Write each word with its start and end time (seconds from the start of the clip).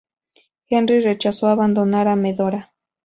Henry 0.71 0.99
rechazó 1.01 1.45
abandonar 1.49 2.07
a 2.07 2.15
Medora. 2.15 2.73